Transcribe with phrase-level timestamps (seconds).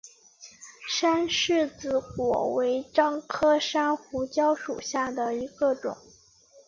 [0.89, 5.95] 山柿子果为樟科山胡椒属下的一个种。